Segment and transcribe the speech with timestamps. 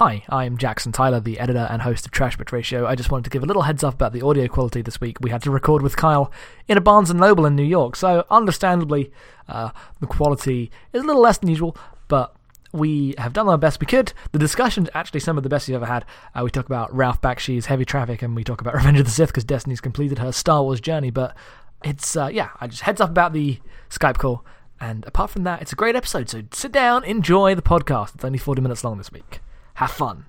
[0.00, 2.86] Hi, I'm Jackson Tyler, the editor and host of Trashbit Ratio.
[2.86, 5.18] I just wanted to give a little heads up about the audio quality this week.
[5.20, 6.32] We had to record with Kyle
[6.68, 9.12] in a Barnes & Noble in New York, so understandably,
[9.46, 11.76] uh, the quality is a little less than usual,
[12.08, 12.34] but
[12.72, 14.14] we have done our best we could.
[14.32, 16.06] The discussion's actually some of the best we've ever had.
[16.34, 19.10] Uh, we talk about Ralph Bakshi's Heavy Traffic, and we talk about Revenge of the
[19.10, 21.10] Sith because Destiny's completed her Star Wars journey.
[21.10, 21.36] But
[21.84, 23.58] it's uh, yeah, I just heads up about the
[23.90, 24.46] Skype call.
[24.80, 26.30] And apart from that, it's a great episode.
[26.30, 28.14] So sit down, enjoy the podcast.
[28.14, 29.42] It's only forty minutes long this week.
[29.80, 30.26] Have fun.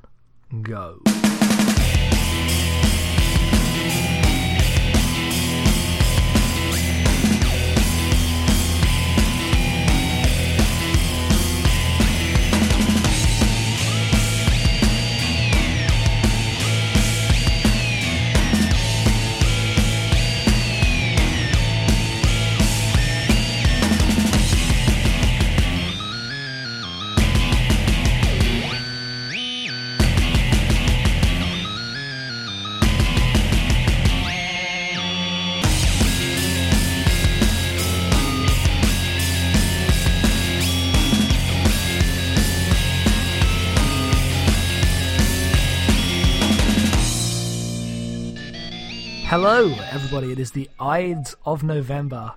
[0.61, 1.02] Go.
[49.32, 50.34] Hello, everybody.
[50.34, 52.34] It is the Ides of November.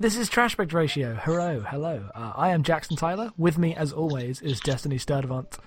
[0.00, 1.14] This is Trashback Ratio.
[1.22, 2.08] Hello, hello.
[2.14, 3.32] Uh, I am Jackson Tyler.
[3.36, 5.58] With me, as always, is Destiny Sturdivant,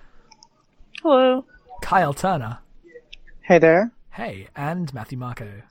[1.04, 1.46] Hello.
[1.84, 2.60] Kyle Turner,
[3.42, 3.92] Hey there.
[4.14, 5.62] hey, and Matthew Marco.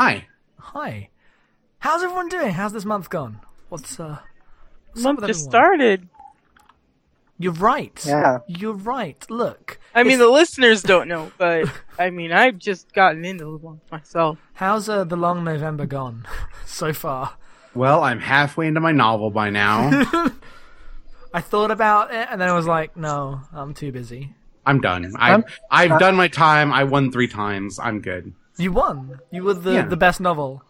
[0.00, 0.26] Hi.
[0.58, 1.10] Hi.
[1.80, 2.52] How's everyone doing?
[2.54, 3.40] How's this month gone?
[3.68, 4.20] What's uh?
[4.92, 5.50] what's Month just everyone?
[5.50, 6.08] started.
[7.38, 8.02] You're right.
[8.06, 8.38] Yeah.
[8.46, 9.24] You're right.
[9.30, 9.78] Look.
[9.94, 13.82] I mean, the listeners don't know, but I mean, I've just gotten into the month
[13.92, 14.38] myself.
[14.54, 16.26] how's uh, the long November gone
[16.66, 17.36] so far?
[17.74, 19.90] Well, I'm halfway into my novel by now.
[21.34, 24.34] I thought about it, and then I was like, no, I'm too busy.
[24.64, 25.04] I'm done.
[25.16, 26.72] I've, I'm- I've done my time.
[26.72, 27.78] I won three times.
[27.78, 28.32] I'm good.
[28.56, 29.20] You won.
[29.30, 29.82] You were the Yeah.
[29.86, 30.62] the best novel.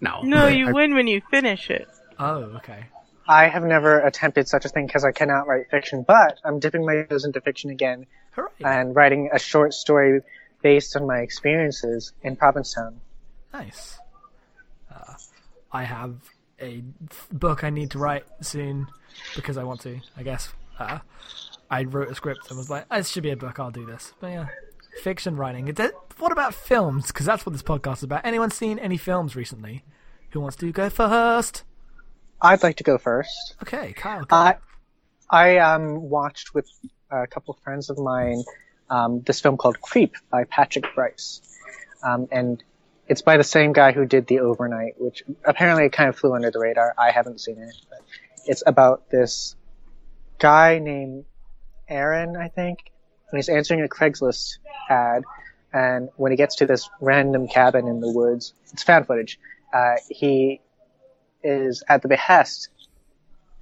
[0.00, 0.20] No.
[0.22, 1.88] No, you I- win when you finish it.
[2.20, 2.84] Oh, okay.
[3.30, 6.84] I have never attempted such a thing because I cannot write fiction, but I'm dipping
[6.84, 8.50] my toes into fiction again Hooray.
[8.64, 10.22] and writing a short story
[10.62, 13.00] based on my experiences in Provincetown.
[13.52, 14.00] Nice.
[14.92, 15.14] Uh,
[15.70, 16.16] I have
[16.60, 16.82] a
[17.30, 18.88] book I need to write soon
[19.36, 20.52] because I want to, I guess.
[20.76, 20.98] Uh,
[21.70, 24.12] I wrote a script and was like, this should be a book, I'll do this.
[24.18, 24.46] But yeah,
[25.04, 25.72] fiction writing.
[26.18, 27.06] What about films?
[27.06, 28.26] Because that's what this podcast is about.
[28.26, 29.84] Anyone seen any films recently?
[30.30, 31.62] Who wants to go first?
[32.42, 33.54] I'd like to go first.
[33.62, 34.24] Okay, Kyle.
[34.24, 34.36] Go.
[34.36, 34.56] I
[35.28, 36.68] I um, watched with
[37.10, 38.42] a couple of friends of mine
[38.88, 41.40] um, this film called Creep by Patrick Brice,
[42.02, 42.62] um, and
[43.06, 46.50] it's by the same guy who did The Overnight, which apparently kind of flew under
[46.50, 46.94] the radar.
[46.96, 48.00] I haven't seen it, but
[48.46, 49.56] it's about this
[50.38, 51.24] guy named
[51.88, 52.78] Aaron, I think,
[53.30, 54.58] and he's answering a Craigslist
[54.88, 55.24] ad.
[55.72, 59.38] And when he gets to this random cabin in the woods, it's found footage.
[59.72, 60.60] Uh, he
[61.42, 62.68] is at the behest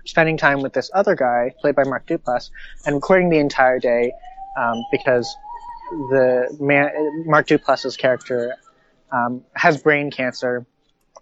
[0.09, 2.51] spending time with this other guy, played by Mark Duplass,
[2.87, 4.13] and recording the entire day
[4.59, 5.37] um, because
[5.91, 8.55] the man, Mark Duplass's character
[9.13, 10.67] um, has brain cancer,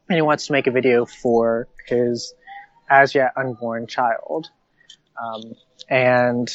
[0.09, 2.35] and he wants to make a video for his
[2.89, 4.51] as yet unborn child.
[5.21, 5.55] Um,
[5.89, 6.49] and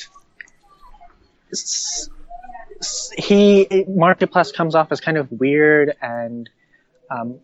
[3.17, 6.49] he, Mark Duplass comes off as kind of weird and
[7.09, 7.39] um,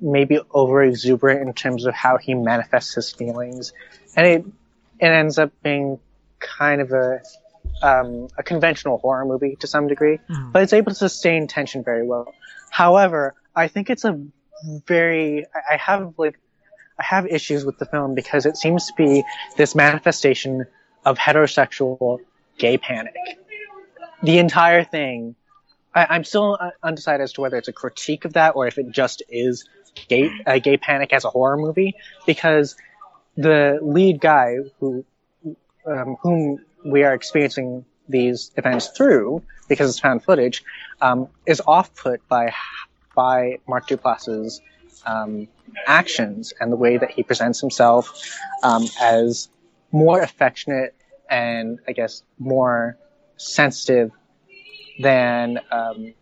[0.00, 3.72] maybe over exuberant in terms of how he manifests his feelings,
[4.16, 4.44] and it
[5.00, 5.98] it ends up being
[6.38, 7.20] kind of a
[7.82, 10.52] um, a conventional horror movie to some degree, Mhm.
[10.52, 12.32] but it's able to sustain tension very well.
[12.70, 14.20] However, I think it's a
[14.86, 16.38] very I have like
[16.98, 19.24] I have issues with the film because it seems to be
[19.56, 20.66] this manifestation
[21.04, 22.18] of heterosexual
[22.58, 23.14] gay panic.
[24.22, 25.36] The entire thing
[25.94, 28.78] I, I'm still uh, undecided as to whether it's a critique of that or if
[28.78, 29.68] it just is
[30.08, 31.94] gay, uh, gay panic as a horror movie
[32.26, 32.76] because
[33.36, 35.04] the lead guy who,
[35.86, 40.64] um, whom we are experiencing these events through because it's found footage,
[41.00, 42.52] um, is off put by,
[43.14, 44.60] by Mark Duplass's,
[45.06, 45.48] um,
[45.86, 48.10] actions and the way that he presents himself,
[48.62, 49.48] um, as
[49.92, 50.94] more affectionate
[51.30, 52.96] and I guess more
[53.36, 54.10] sensitive
[55.00, 56.14] than um,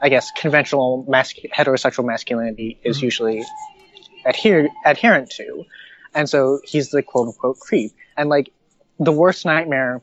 [0.00, 3.44] I guess conventional mascu- heterosexual masculinity is usually
[4.24, 5.64] adhere- adherent to,
[6.14, 7.92] and so he's the quote unquote creep.
[8.16, 8.52] And like
[8.98, 10.00] the worst nightmare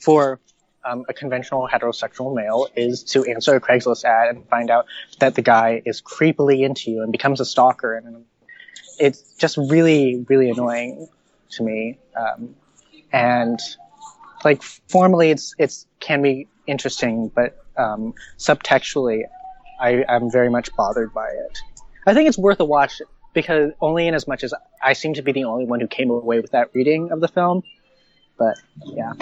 [0.00, 0.40] for
[0.84, 4.86] um, a conventional heterosexual male is to answer a Craigslist ad and find out
[5.18, 8.24] that the guy is creepily into you and becomes a stalker, and
[8.98, 11.08] it's just really really annoying
[11.50, 11.98] to me.
[12.16, 12.54] Um,
[13.12, 13.58] and
[14.44, 19.22] like formally it's it's can be interesting, but um, subtextually,
[19.80, 21.58] I I'm very much bothered by it.
[22.06, 23.00] I think it's worth a watch
[23.34, 26.10] because only in as much as I seem to be the only one who came
[26.10, 27.62] away with that reading of the film.
[28.38, 29.12] But yeah,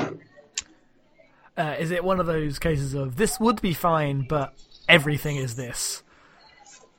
[1.57, 4.55] Uh, is it one of those cases of this would be fine, but
[4.89, 6.03] everything is this?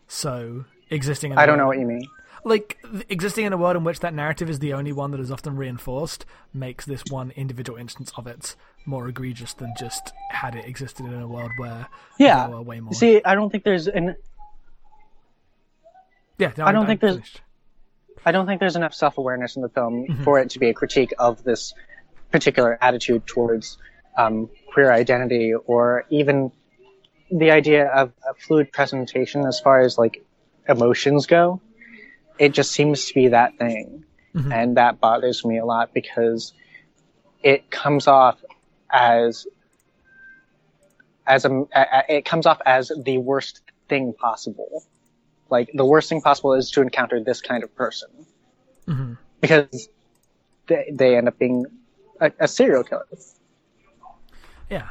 [0.07, 1.37] So existing.
[1.37, 2.07] I don't know what you mean.
[2.45, 2.77] Like
[3.09, 5.57] existing in a world in which that narrative is the only one that is often
[5.57, 8.55] reinforced makes this one individual instance of it
[8.85, 11.87] more egregious than just had it existed in a world where
[12.19, 12.47] Yeah.
[12.47, 12.93] there were way more.
[12.93, 14.15] See, I don't think there's an
[16.37, 17.41] yeah, no, I don't I'm think there's- finished.
[18.27, 20.23] I don't think there's enough self awareness in the film Mm-hmm.
[20.23, 21.73] for it to be a critique of this
[22.31, 23.77] particular attitude towards
[24.17, 26.51] um, queer identity or even
[27.31, 30.25] the idea of a fluid presentation as far as like
[30.67, 31.61] emotions go.
[32.37, 34.03] It just seems to be that thing.
[34.35, 34.51] Mhm.
[34.53, 36.53] And that bothers me a lot because
[37.43, 38.37] it comes off
[38.89, 39.47] as
[41.27, 44.83] as a, a- it comes off as the worst thing possible.
[45.49, 48.09] Like the worst thing possible is to encounter this kind of person
[48.87, 49.17] Mhm.
[49.41, 49.89] because
[50.67, 51.65] they, they end up being
[52.19, 53.07] a, a serial killer.
[54.69, 54.89] Yeah,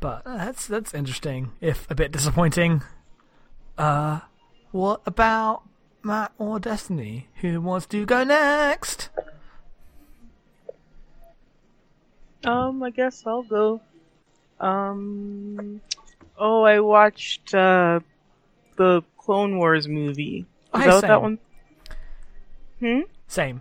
[0.00, 2.82] but uh, that's that's interesting, if a bit disappointing.
[3.78, 4.20] Uh,
[4.72, 5.62] what about
[6.02, 7.28] Matt or Destiny?
[7.40, 9.10] Who wants to go next?
[12.44, 13.80] Um, I guess I'll go.
[14.60, 15.80] Um,
[16.38, 18.00] oh, I watched uh
[18.76, 20.46] the Clone Wars movie.
[20.74, 21.08] Is Okay, that same.
[21.08, 21.38] that one?
[22.80, 23.00] Hmm.
[23.28, 23.60] Same.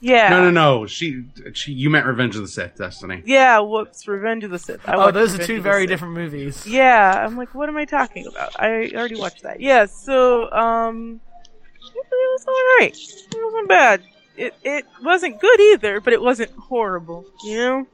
[0.00, 0.30] Yeah.
[0.30, 0.86] No, no, no.
[0.86, 1.24] She,
[1.54, 3.22] she, you meant Revenge of the Sith, Destiny.
[3.24, 3.60] Yeah.
[3.60, 4.06] Whoops.
[4.08, 4.86] Revenge of the Sith.
[4.86, 5.88] I Oh, watched those are two very Sith.
[5.90, 6.66] different movies.
[6.66, 7.24] Yeah.
[7.24, 8.58] I'm like, what am I talking about?
[8.60, 9.60] I already watched that.
[9.60, 9.86] Yeah.
[9.86, 11.20] So, um,
[12.46, 12.96] was alright.
[12.96, 14.02] It wasn't bad.
[14.36, 17.26] It it wasn't good either, but it wasn't horrible.
[17.44, 17.86] You know.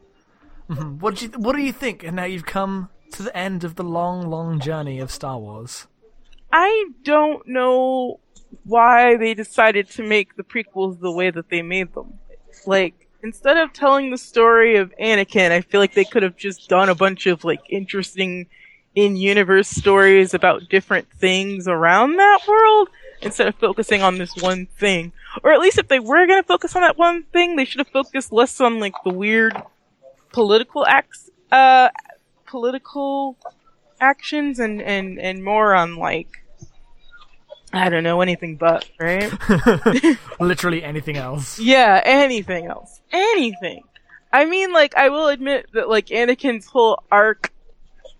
[0.71, 1.00] Mhm.
[1.00, 2.05] What do you What do you think?
[2.05, 5.87] And now you've come to the end of the long, long journey of Star Wars.
[6.53, 8.21] I don't know
[8.65, 12.19] why they decided to make the prequels the way that they made them.
[12.67, 16.69] Like, instead of telling the story of Anakin, I feel like they could have just
[16.69, 18.47] done a bunch of, like, interesting
[18.95, 22.89] in-universe stories about different things around that world
[23.23, 25.12] instead of focusing on this one thing.
[25.43, 27.88] Or at least if they were gonna focus on that one thing, they should have
[27.88, 29.61] focused less on, like, the weird
[30.32, 31.88] political acts, uh,
[32.47, 33.37] political
[34.00, 36.44] actions and, and, and more on, like,
[37.73, 39.31] I don't know, anything but, right?
[40.41, 41.59] Literally anything else.
[41.59, 43.00] Yeah, anything else.
[43.12, 43.82] Anything.
[44.32, 47.53] I mean, like, I will admit that, like, Anakin's whole arc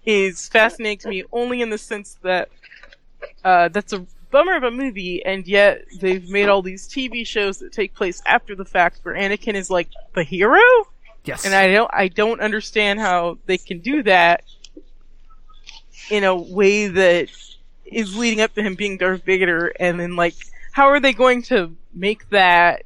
[0.05, 2.51] is fascinating to me only in the sense that,
[3.45, 7.59] uh, that's a bummer of a movie, and yet they've made all these TV shows
[7.59, 10.61] that take place after the fact where Anakin is, like, the hero?
[11.25, 11.45] Yes.
[11.45, 14.45] And I don't, I don't understand how they can do that
[16.11, 17.29] in a way that
[17.85, 20.35] is leading up to him being Darth Vader, and then like,
[20.73, 22.85] how are they going to make that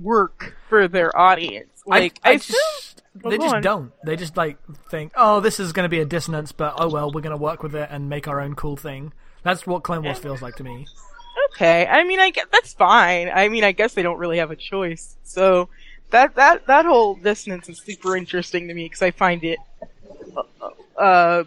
[0.00, 1.68] work for their audience?
[1.86, 3.62] Like, I, I assume- just, Well, they just on.
[3.62, 3.92] don't.
[4.04, 4.56] They just like
[4.90, 7.42] think, oh, this is going to be a dissonance, but oh well, we're going to
[7.42, 9.12] work with it and make our own cool thing.
[9.42, 10.86] That's what Clone Wars feels like to me.
[11.54, 11.86] okay.
[11.86, 13.30] I mean, I guess that's fine.
[13.32, 15.16] I mean, I guess they don't really have a choice.
[15.24, 15.68] So
[16.10, 19.58] that that that whole dissonance is super interesting to me because I find it
[20.36, 21.44] uh, uh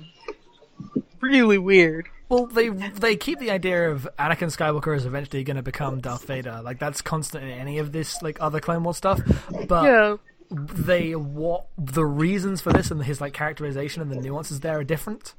[1.22, 2.08] really weird.
[2.28, 6.26] Well, they they keep the idea of Anakin Skywalker is eventually going to become Darth
[6.26, 6.62] Vader.
[6.64, 9.22] Like that's constant in any of this like other Clone Wars stuff.
[9.68, 10.18] But Yeah.
[10.50, 14.84] they what the reasons for this and his like characterization and the nuances there are
[14.84, 15.36] different.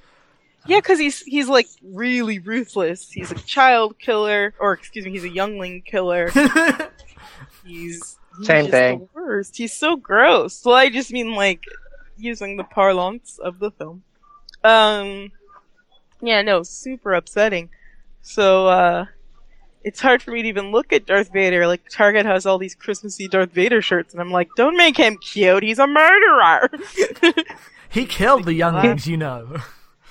[0.66, 3.11] Yeah, because he's he's like really ruthless.
[3.11, 6.28] He's a child killer, or excuse me, he's a youngling killer.
[7.64, 8.99] he's, he's Same just thing.
[9.00, 9.56] The worst.
[9.56, 10.64] He's so gross.
[10.64, 11.64] Well, I just mean like
[12.16, 14.02] using the parlance of the film.
[14.64, 15.32] Um,
[16.20, 17.70] yeah, no, super upsetting.
[18.23, 19.06] So uh,
[19.85, 21.66] it's hard for me to even look at Darth Vader.
[21.66, 25.16] Like Target has all these Christmassy Darth Vader shirts, and I'm like, don't make him
[25.18, 25.62] cute.
[25.62, 26.70] He's a murderer.
[27.88, 29.56] He killed the younglings, you know.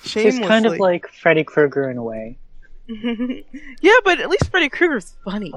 [0.06, 2.38] He's kind of like Freddy Krueger in a way.
[2.88, 5.52] yeah, but at least Freddy Krueger's funny.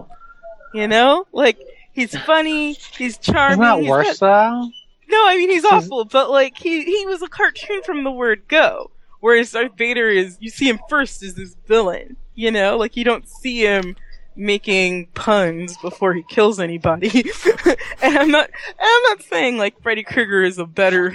[0.74, 1.26] You know?
[1.32, 1.60] Like,
[1.92, 3.62] he's funny, he's charming.
[3.62, 4.70] Isn't that he's worse got- though?
[5.12, 8.44] No, I mean, he's awful, but like, he, he was a cartoon from the word
[8.48, 8.92] go.
[9.22, 12.16] Whereas Darth Vader is, you see him first as this villain.
[12.36, 12.78] You know?
[12.78, 13.96] Like, you don't see him
[14.40, 17.10] making puns before he kills anybody.
[18.02, 21.14] and I'm not, I'm not saying like Freddy Krueger is a better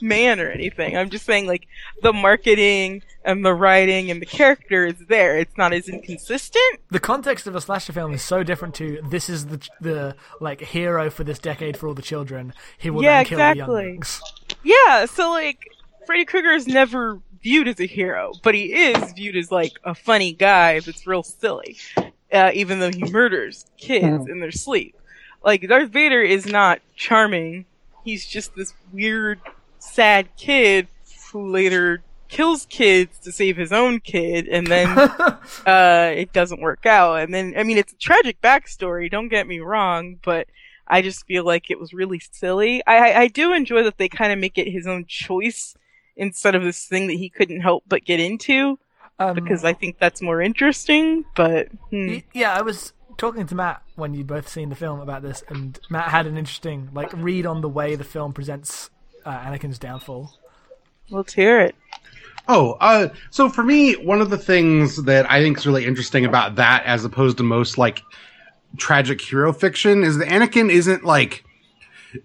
[0.00, 0.96] man or anything.
[0.96, 1.66] I'm just saying like
[2.02, 5.38] the marketing, and the writing and the character is there.
[5.38, 6.80] It's not as inconsistent.
[6.90, 10.60] The context of a slasher film is so different to this is the the like
[10.60, 12.52] hero for this decade for all the children.
[12.78, 13.58] He will Yeah, then kill the exactly.
[13.84, 14.22] younglings.
[14.64, 15.68] Yeah, so like
[16.06, 19.94] Freddy Krueger is never viewed as a hero, but he is viewed as like a
[19.94, 21.76] funny guy that's real silly,
[22.32, 24.96] uh, even though he murders kids in their sleep.
[25.44, 27.66] Like Darth Vader is not charming;
[28.04, 29.40] he's just this weird,
[29.78, 30.88] sad kid
[31.32, 34.98] who later kills kids to save his own kid, and then
[35.66, 37.20] uh, it doesn't work out.
[37.20, 39.10] And then, I mean, it's a tragic backstory.
[39.10, 40.46] Don't get me wrong, but
[40.86, 42.82] I just feel like it was really silly.
[42.86, 45.74] I, I, I do enjoy that they kind of make it his own choice
[46.16, 48.78] instead of this thing that he couldn't help but get into
[49.18, 51.24] Um, because I think that's more interesting.
[51.34, 52.18] But hmm.
[52.32, 55.78] Yeah, I was talking to Matt when you'd both seen the film about this, and
[55.90, 58.90] Matt had an interesting like read on the way the film presents
[59.24, 60.34] uh, Anakin's downfall.
[61.10, 61.74] let's hear it.
[62.48, 66.24] Oh, uh, so for me, one of the things that I think is really interesting
[66.24, 68.02] about that, as opposed to most like
[68.76, 71.44] tragic hero fiction, is that Anakin isn't like,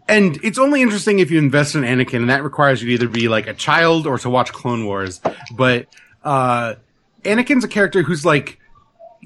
[0.07, 3.07] and it's only interesting if you invest in Anakin, and that requires you to either
[3.07, 5.21] be like a child or to watch Clone Wars.
[5.55, 5.87] But
[6.27, 6.75] uh,
[7.23, 8.59] Anakin's a character who's like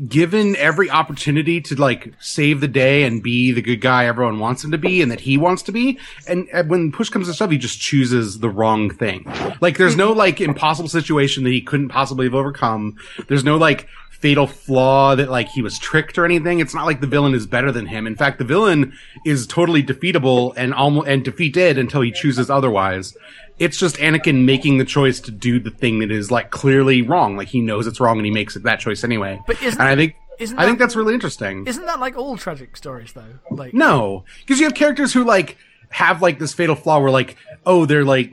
[0.08, 4.64] given every opportunity to like save the day and be the good guy everyone wants
[4.64, 6.00] him to be and that he wants to be.
[6.28, 9.26] And, and when push comes to shove he just chooses the wrong thing.
[9.62, 12.98] Like there's no like impossible situation that he couldn't possibly have overcome.
[13.28, 13.88] There's no like
[14.22, 17.48] fatal flaw that like he was tricked or anything it's not like the villain is
[17.48, 18.94] better than him in fact the villain
[19.26, 23.16] is totally defeatable and almost and defeated until he chooses otherwise
[23.60, 27.38] it's just Anakin making the choice to do the thing that is like clearly wrong.
[27.38, 29.40] Like he knows it's wrong and he makes it that choice anyway.
[29.46, 31.68] But isn't- and I think isn't I think that's really interesting.
[31.68, 33.22] Isn't that like all tragic stories though?
[33.52, 35.58] Like No, because you have characters who like
[35.92, 38.32] have like this fatal flaw where like oh they're like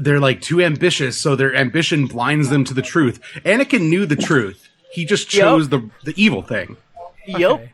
[0.00, 3.20] they're like too ambitious, so their ambition blinds them to the truth.
[3.44, 4.65] Anakin knew the truth.
[4.92, 5.42] He just Yep.
[5.42, 6.76] chose the the evil thing.
[7.26, 7.68] Yep.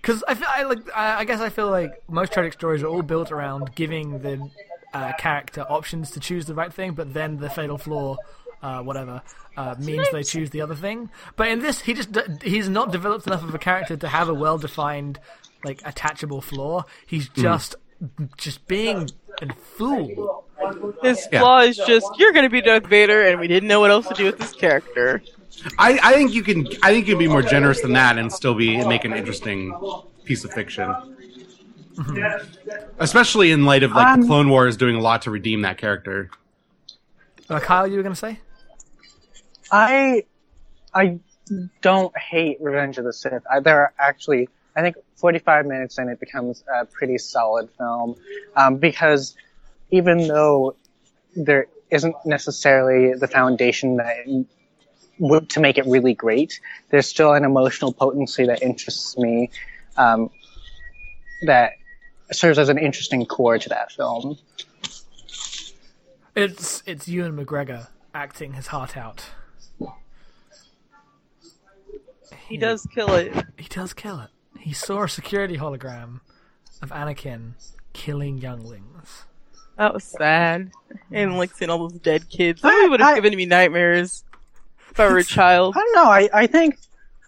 [0.00, 2.86] Because I feel I like I I guess I feel like most tragic stories are
[2.88, 4.48] all built around giving the
[4.94, 8.16] uh, character options to choose the right thing, but then the fatal flaw,
[8.62, 9.20] uh, whatever,
[9.56, 11.10] uh, means they choose the other thing.
[11.36, 14.34] But in this, he just he's not developed enough of a character to have a
[14.34, 15.18] well defined
[15.64, 16.84] like attachable flaw.
[17.06, 17.74] He's just
[18.36, 19.10] just being
[19.42, 20.44] a fool.
[21.02, 21.40] His Yeah.
[21.40, 24.06] flaw is just you're going to be Darth Vader, and we didn't know what else
[24.08, 25.22] to do with this character.
[25.78, 28.32] I, I think you can I think you can be more generous than that and
[28.32, 29.74] still be make an interesting
[30.24, 30.94] piece of fiction.
[32.98, 35.78] Especially in light of like Um, the Clone Wars doing a lot to redeem that
[35.78, 36.30] character.
[37.48, 38.38] Uh, Kyle, you were gonna say?
[39.70, 40.24] I
[40.94, 41.18] I
[41.80, 43.42] don't hate Revenge of the Sith.
[43.50, 48.14] I, there are actually I think 45 minutes in it becomes a pretty solid film
[48.54, 49.34] um, because
[49.90, 50.76] even though
[51.34, 54.46] there isn't necessarily the foundation that would
[55.18, 56.60] to make it really great,
[56.90, 59.50] there's still an emotional potency that interests me
[59.96, 60.30] um,
[61.46, 61.72] that
[62.32, 64.38] serves as an interesting core to that film.
[66.34, 69.24] It's it's Ewan McGregor acting his heart out.
[72.48, 73.32] He does kill it.
[73.58, 74.30] He does kill it.
[74.58, 76.20] He saw a security hologram
[76.80, 77.52] of Anakin
[77.92, 79.24] killing younglings.
[79.76, 80.72] That was sad.
[81.12, 82.62] And like seeing all those dead kids.
[82.62, 84.24] That would have given me nightmares
[85.06, 85.74] if I a child.
[85.76, 86.10] I don't know.
[86.10, 86.78] I, I think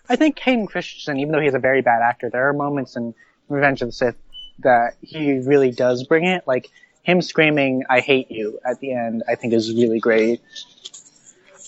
[0.08, 3.14] I think Hayden Christensen, even though he's a very bad actor, there are moments in
[3.48, 4.16] Revenge of the Sith
[4.60, 6.46] that he really does bring it.
[6.46, 6.68] Like
[7.02, 10.40] him screaming "I hate you" at the end, I think is really great.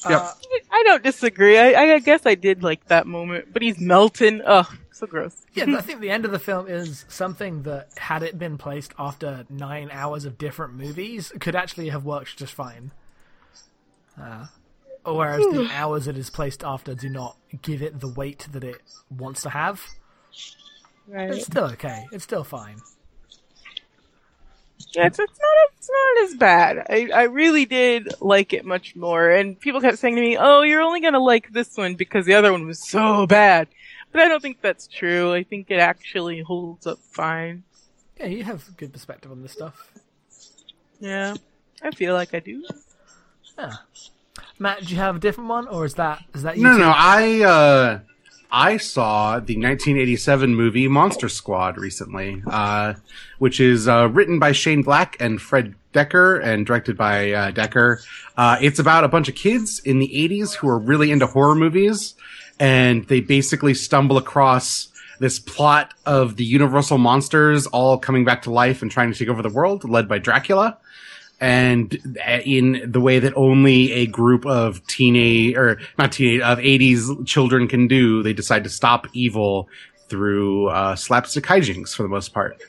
[0.09, 0.21] Yep.
[0.21, 0.33] Uh,
[0.73, 1.59] I don't disagree.
[1.59, 4.43] I, I guess I did like that moment, but he's melting.
[4.45, 5.37] Ugh, so gross.
[5.55, 8.93] yeah, I think the end of the film is something that, had it been placed
[8.99, 12.91] after nine hours of different movies, could actually have worked just fine.
[14.21, 14.47] Uh,
[15.05, 18.81] whereas the hours it is placed after do not give it the weight that it
[19.11, 19.83] wants to have.
[21.09, 21.31] Right.
[21.31, 22.07] It's still okay.
[22.13, 22.81] It's still fine.
[24.95, 26.87] Yeah, it's, it's not it's not as bad.
[26.89, 30.63] I I really did like it much more, and people kept saying to me, "Oh,
[30.63, 33.69] you're only gonna like this one because the other one was so bad."
[34.11, 35.33] But I don't think that's true.
[35.33, 37.63] I think it actually holds up fine.
[38.19, 39.91] Yeah, you have good perspective on this stuff.
[41.01, 41.35] Yeah,
[41.83, 42.65] I feel like I do.
[43.59, 43.73] Yeah.
[44.59, 46.65] Matt, do you have a different one, or is that is that you?
[46.65, 46.79] No, too?
[46.79, 47.99] no, I uh,
[48.51, 52.95] I saw the 1987 movie Monster Squad recently, uh,
[53.39, 58.01] which is uh, written by Shane Black and Fred Decker and directed by uh, Decker.
[58.37, 61.55] Uh, it's about a bunch of kids in the 80s who are really into horror
[61.55, 62.15] movies,
[62.61, 68.51] and they basically stumble across this plot of the Universal monsters all coming back to
[68.51, 70.77] life and trying to take over the world, led by Dracula
[71.43, 71.99] and
[72.45, 77.67] in the way that only a group of teenage or not teenage of 80s children
[77.67, 79.69] can do, they decide to stop evil
[80.09, 82.63] through uh, slapstick hijinks for the most part.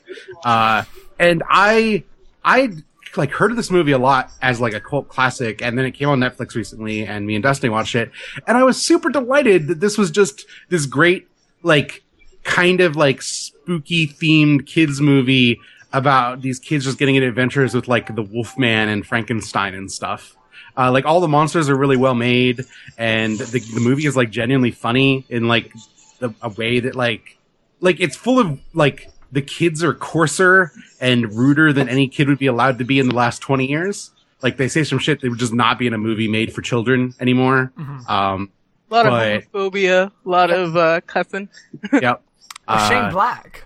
[0.44, 0.86] Uh,
[1.20, 2.04] and I,
[2.44, 2.72] I
[3.16, 5.92] like heard of this movie a lot as like a cult classic, and then it
[5.92, 8.10] came on Netflix recently, and me and Destiny watched it,
[8.48, 11.28] and I was super delighted that this was just this great
[11.62, 12.02] like
[12.42, 15.60] kind of like spooky themed kids movie
[15.94, 20.36] about these kids just getting into adventures with like the Wolfman and Frankenstein and stuff.
[20.76, 22.66] Uh, like all the monsters are really well made,
[22.98, 25.72] and the, the movie is like genuinely funny in like
[26.20, 27.38] the, a way that like
[27.80, 32.40] like it's full of like the kids are coarser and ruder than any kid would
[32.40, 34.12] be allowed to be in the last 20 years.
[34.42, 36.62] Like they say some shit that would just not be in a movie made for
[36.62, 37.72] children anymore.
[38.08, 38.52] Um,
[38.92, 41.50] A lot But- of homophobia, a lot of uh, cussing.
[41.94, 42.22] yep.
[42.68, 43.66] Oh, Shane Uh, Black.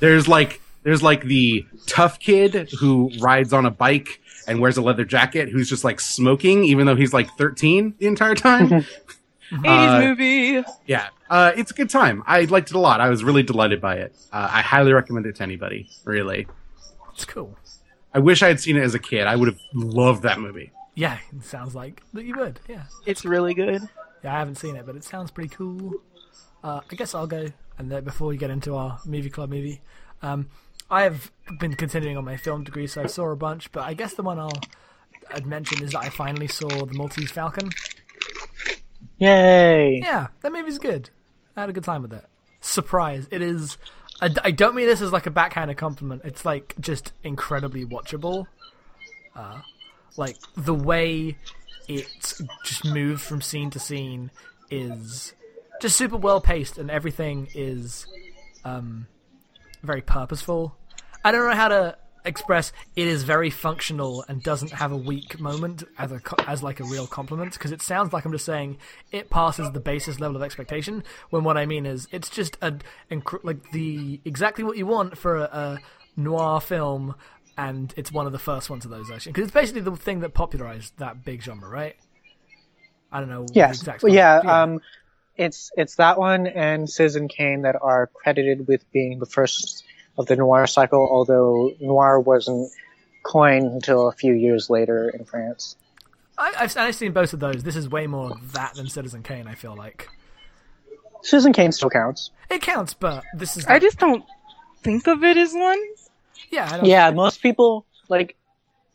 [0.00, 4.82] There's like there's like the tough kid who rides on a bike and wears a
[4.82, 8.68] leather jacket who's just like smoking even though he's like 13 the entire time.
[9.52, 10.64] 80s Uh, movie.
[10.86, 11.08] yeah.
[11.28, 12.22] Uh, it's a good time.
[12.26, 13.02] I liked it a lot.
[13.02, 14.14] I was really delighted by it.
[14.32, 15.90] Uh, I highly recommend it to anybody.
[16.04, 16.46] Really.
[17.12, 17.54] It's cool.
[18.14, 19.26] I wish I had seen it as a kid.
[19.26, 20.72] I would have loved that movie.
[20.94, 22.60] Yeah, it sounds like that you would.
[22.66, 22.84] Yeah.
[23.04, 23.82] It's really good.
[24.24, 25.92] Yeah, I haven't seen it, but it sounds pretty cool.
[26.64, 27.46] Uh, I guess I'll go,
[27.78, 29.80] and then before we get into our movie club movie,
[30.22, 30.48] um,
[30.90, 33.94] I have been continuing on my film degree, so I saw a bunch, but I
[33.94, 34.60] guess the one I'll
[35.30, 37.70] I'd mention is that I finally saw the Maltese Falcon.
[39.18, 39.98] Yay!
[39.98, 41.10] Yeah, that movie's good.
[41.56, 42.24] I had a good time with it.
[42.60, 43.28] Surprise!
[43.30, 43.76] It is.
[44.20, 46.22] I, I don't mean this as like a backhanded compliment.
[46.24, 48.46] It's like just incredibly watchable.
[49.36, 49.60] Uh,
[50.16, 51.36] like the way
[51.86, 52.06] it
[52.64, 54.30] just moves from scene to scene
[54.70, 55.34] is
[55.80, 58.06] just super well paced, and everything is
[58.64, 59.06] um,
[59.82, 60.76] very purposeful.
[61.24, 65.40] I don't know how to express it is very functional and doesn't have a weak
[65.40, 68.76] moment as a as like a real compliment because it sounds like I'm just saying
[69.12, 72.74] it passes the basis level of expectation when what I mean is it's just a
[73.44, 75.78] like the exactly what you want for a, a
[76.16, 77.14] noir film
[77.56, 80.20] and it's one of the first ones of those actually because it's basically the thing
[80.20, 81.96] that popularized that big genre right
[83.10, 83.78] I don't know Yes.
[83.78, 84.40] exact Well, yeah.
[84.40, 84.74] spelling.
[84.74, 84.80] Um,
[85.38, 89.84] it's it's that one and Citizen Kane that are credited with being the first
[90.18, 91.08] of the noir cycle.
[91.10, 92.70] Although noir wasn't
[93.22, 95.76] coined until a few years later in France.
[96.36, 99.46] I, I've, I've seen both of those this is way more that than Citizen Kane
[99.48, 100.08] I feel like
[101.22, 102.30] Citizen Kane still counts.
[102.48, 104.24] it counts but this is I just don't
[104.82, 105.80] think of it as one.
[106.50, 108.36] yeah I don't, Yeah, most people like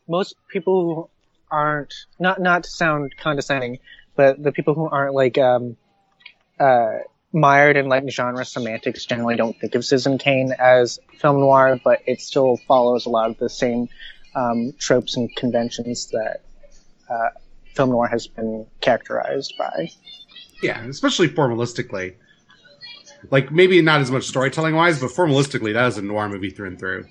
[0.07, 1.09] most people who
[1.51, 3.79] aren't not not to sound condescending,
[4.15, 5.75] but the people who aren't like um
[6.59, 6.99] uh
[7.33, 12.01] mired in like genre semantics generally don't think of Citizen Kane as film noir, but
[12.05, 13.89] it still follows a lot of the same
[14.35, 16.41] um, tropes and conventions that
[17.09, 17.29] uh,
[17.73, 19.89] film noir has been characterized by.
[20.61, 22.15] Yeah, especially formalistically.
[23.31, 26.67] Like maybe not as much storytelling wise, but formalistically, that is a noir movie through
[26.67, 27.05] and through.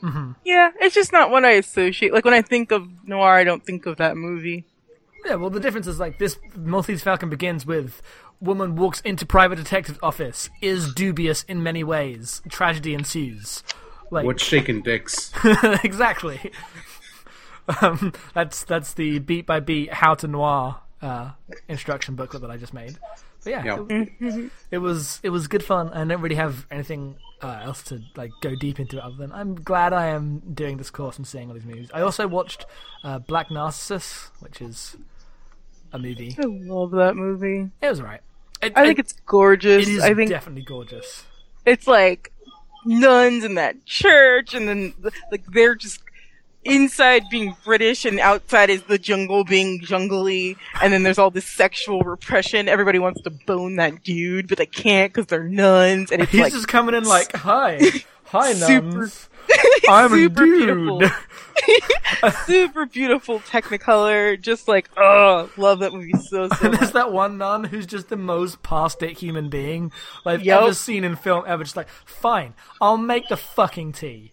[0.44, 2.12] Yeah, it's just not what I associate.
[2.12, 4.66] Like when I think of noir, I don't think of that movie.
[5.24, 8.02] Yeah, well, the difference is like this Maltese Falcon begins with
[8.42, 13.62] woman walks into private detective office, is dubious in many ways, tragedy ensues.
[14.10, 15.32] Like What's shaking dicks?
[15.84, 16.52] exactly.
[17.80, 21.30] um, that's that's the beat by beat how to noir uh,
[21.68, 22.98] instruction booklet that I just made.
[23.44, 23.84] But yeah, Yeah.
[24.20, 25.88] it, it was it was good fun.
[25.90, 29.32] I don't really have anything uh, else to like go deep into it other than
[29.32, 31.88] I'm glad I am doing this course and seeing all these movies.
[31.94, 32.66] I also watched
[33.04, 34.96] uh, Black Narcissus, which is
[35.92, 36.36] a movie.
[36.38, 37.70] I love that movie.
[37.80, 38.20] It was alright.
[38.62, 39.86] It, I think it's gorgeous.
[39.86, 41.24] it is I think definitely gorgeous.
[41.66, 42.32] it's like
[42.84, 44.94] nuns in that church, and then
[45.30, 46.00] like they're just
[46.64, 51.46] inside being British, and outside is the jungle being jungly, and then there's all this
[51.46, 52.68] sexual repression.
[52.68, 56.40] Everybody wants to bone that dude, but they can't because they're nuns, and it's He's
[56.40, 57.80] like just coming in like, hi,
[58.24, 59.28] hi, Super- nuns.
[59.88, 60.58] I'm a super dude.
[60.58, 61.02] beautiful.
[62.46, 64.40] super beautiful Technicolor.
[64.40, 68.08] Just like, oh, love that movie so so And there's that one nun who's just
[68.08, 69.92] the most past it human being
[70.24, 70.62] I've Yup.
[70.62, 71.64] ever seen in film ever.
[71.64, 74.32] Just like, fine, I'll make the fucking tea.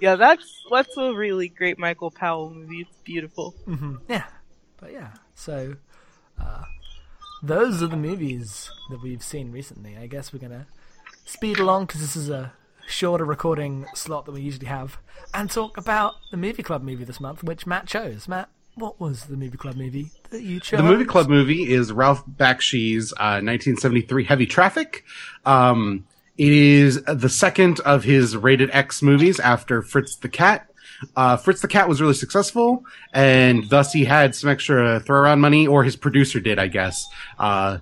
[0.00, 2.80] Yeah, that's that's a really great Michael Powell movie.
[2.80, 3.54] It's beautiful.
[4.08, 4.24] Yeah,
[4.78, 5.12] but yeah.
[5.34, 5.76] So,
[6.40, 6.64] uh,
[7.42, 9.96] those are the movies that we've seen recently.
[9.98, 10.66] I guess we're gonna
[11.26, 12.52] speed along because this is a
[12.86, 14.98] shorter recording slot than we usually have,
[15.34, 18.28] and talk about the movie club movie this month, which Matt chose.
[18.28, 20.78] Matt, what was the movie club movie that you chose?
[20.78, 25.04] The movie club movie is Ralph Bakshi's uh, 1973 Heavy Traffic.
[25.44, 26.06] Um,
[26.38, 30.66] it is the second of his rated X movies after Fritz the Cat.
[31.16, 35.40] uh, Fritz the Cat was really successful, and thus he had some extra throw around
[35.40, 37.06] money, or his producer did, I guess.
[37.38, 37.78] Uh,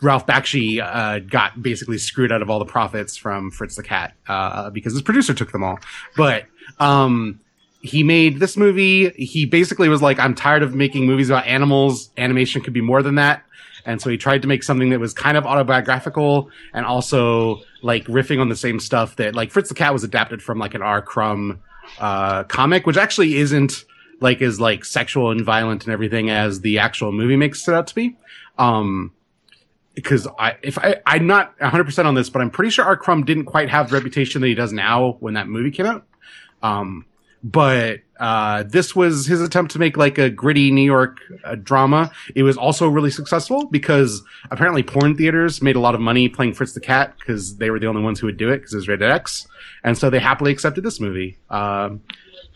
[0.00, 4.14] Ralph Bakshi uh, got basically screwed out of all the profits from Fritz the Cat
[4.28, 5.78] uh, because his producer took them all.
[6.16, 6.44] But
[6.78, 7.40] um,
[7.80, 9.10] he made this movie.
[9.10, 12.10] He basically was like, "I'm tired of making movies about animals.
[12.16, 13.44] Animation could be more than that."
[13.84, 18.04] And so he tried to make something that was kind of autobiographical and also like
[18.04, 20.82] riffing on the same stuff that like Fritz the Cat was adapted from like an
[20.82, 21.02] R.
[21.02, 21.60] Crumb
[21.98, 23.84] uh, comic, which actually isn't
[24.20, 27.88] like as like sexual and violent and everything as the actual movie makes it out
[27.88, 28.16] to be.
[28.58, 29.12] Um,
[29.94, 32.96] because I, if I, I'm not 100% on this, but I'm pretty sure R.
[32.96, 36.06] Crumb didn't quite have the reputation that he does now when that movie came out.
[36.62, 37.04] Um,
[37.44, 42.12] but, uh, this was his attempt to make like a gritty New York uh, drama.
[42.36, 46.54] It was also really successful because apparently porn theaters made a lot of money playing
[46.54, 48.76] Fritz the Cat because they were the only ones who would do it because it
[48.76, 49.48] was rated X.
[49.82, 51.36] And so they happily accepted this movie.
[51.50, 52.02] Um,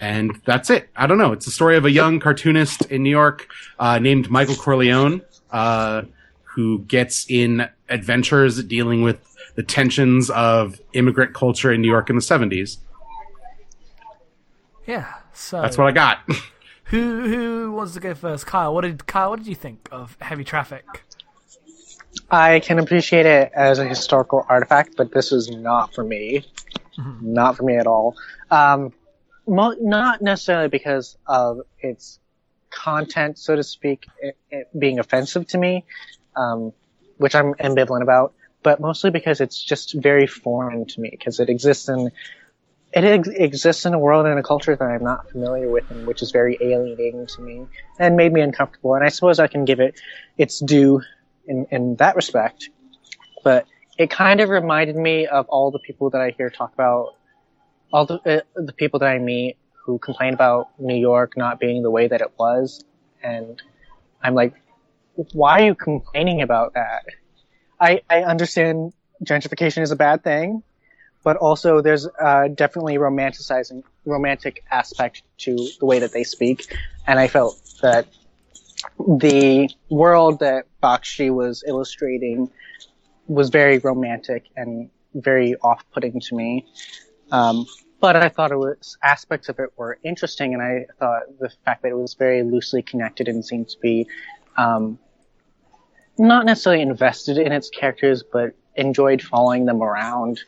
[0.00, 0.88] and that's it.
[0.94, 1.32] I don't know.
[1.32, 6.02] It's the story of a young cartoonist in New York, uh, named Michael Corleone, uh,
[6.56, 9.20] who gets in adventures dealing with
[9.56, 12.78] the tensions of immigrant culture in New York in the 70s.
[14.86, 15.12] Yeah.
[15.34, 16.18] So That's what I got.
[16.90, 18.46] Who who wants to go first?
[18.46, 18.72] Kyle.
[18.72, 19.30] What did Kyle?
[19.30, 20.84] What did you think of Heavy Traffic?
[22.30, 26.46] I can appreciate it as a historical artifact, but this is not for me.
[27.20, 28.14] Not for me at all.
[28.52, 28.92] Um,
[29.48, 32.20] mo- not necessarily because of its
[32.70, 35.84] content, so to speak, it, it being offensive to me,
[36.36, 36.72] um,
[37.16, 41.48] which I'm ambivalent about, but mostly because it's just very foreign to me, because it
[41.48, 42.10] exists in
[42.92, 46.06] it ex- exists in a world and a culture that I'm not familiar with, and
[46.06, 47.66] which is very alienating to me
[47.98, 48.94] and made me uncomfortable.
[48.94, 50.00] And I suppose I can give it
[50.38, 51.02] its due
[51.46, 52.70] in, in that respect.
[53.44, 53.66] But
[53.98, 57.14] it kind of reminded me of all the people that I hear talk about,
[57.92, 61.82] all the, uh, the people that I meet who complain about New York not being
[61.82, 62.84] the way that it was.
[63.22, 63.62] And
[64.22, 64.54] I'm like,
[65.32, 67.04] why are you complaining about that?
[67.80, 68.92] I, I understand
[69.24, 70.62] gentrification is a bad thing,
[71.24, 76.74] but also there's uh, definitely romanticizing romantic aspect to the way that they speak,
[77.06, 78.06] and I felt that
[78.98, 82.50] the world that Bakshi was illustrating
[83.26, 86.66] was very romantic and very off-putting to me.
[87.32, 87.66] Um,
[88.00, 91.82] but I thought it was aspects of it were interesting, and I thought the fact
[91.82, 94.06] that it was very loosely connected and seemed to be
[94.56, 94.98] um,
[96.18, 100.40] not necessarily invested in its characters, but enjoyed following them around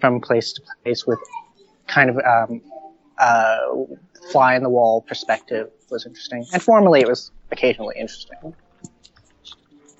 [0.00, 1.18] from place to place with
[1.86, 2.60] kind of um,
[3.18, 3.58] uh,
[4.30, 8.54] fly in the wall perspective was interesting, and formally it was occasionally interesting.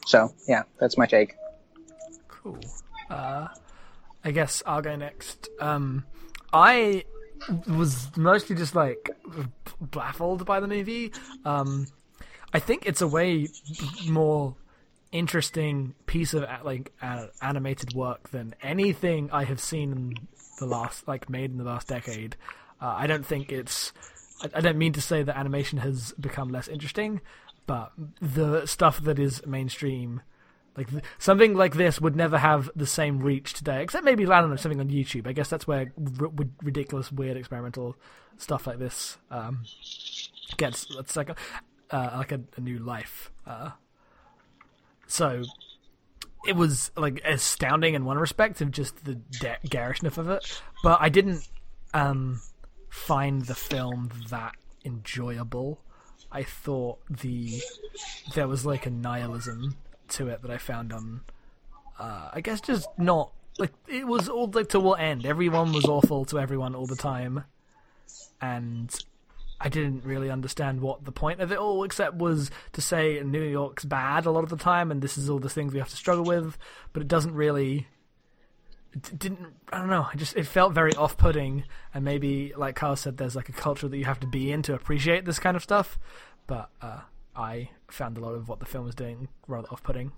[0.07, 1.35] So yeah, that's my take.
[2.29, 2.59] Cool.
[3.09, 3.49] Uh,
[4.25, 5.49] I guess I'll go next.
[5.61, 6.05] Um,
[6.53, 7.05] I
[7.69, 9.11] was mostly just like
[9.81, 11.13] baffled by the movie.
[11.45, 11.87] Um,
[12.53, 13.49] I think it's a way
[14.09, 14.55] more
[15.15, 20.15] interesting piece of like uh, animated work than anything I have seen in
[20.59, 22.37] the last like made in the last decade.
[22.81, 23.93] Uh, I don't think it's.
[24.43, 27.21] I, I don't mean to say that animation has become less interesting,
[27.67, 30.21] but the stuff that is mainstream,
[30.77, 33.83] like th- something like this, would never have the same reach today.
[33.83, 35.29] Except maybe land on something on YouTube.
[35.29, 37.97] I guess that's where r- ridiculous, weird, experimental
[38.37, 39.63] stuff like this um,
[40.57, 40.91] gets.
[41.15, 41.37] Like a
[41.91, 43.31] uh, like a, a new life.
[43.47, 43.71] Uh,
[45.15, 45.45] so
[46.45, 51.01] it was like astounding in one respect of just the de- garishness of it, but
[51.01, 51.49] I didn't
[51.95, 52.41] um,
[52.91, 55.79] find the film that enjoyable.
[56.33, 57.63] I thought the
[58.35, 59.77] there was like a nihilism
[60.09, 61.21] to it that I found on.
[61.97, 65.25] Uh, I guess just not like it was all like to what end.
[65.25, 67.45] Everyone was awful to everyone all the time,
[68.41, 68.93] and
[69.61, 73.43] I didn't really understand what the point of it all, except was to say New
[73.43, 75.89] York's bad a lot of the time, and this is all the things we have
[75.91, 76.59] to struggle with.
[76.93, 77.87] But it doesn't really.
[78.93, 79.55] It didn't.
[79.73, 80.07] I don't know.
[80.13, 83.89] It just it felt very off-putting, and maybe like Carl said, there's like a culture
[83.89, 85.99] that you have to be in to appreciate this kind of stuff.
[86.47, 87.01] But uh,
[87.35, 90.13] I found a lot of what the film was doing rather off-putting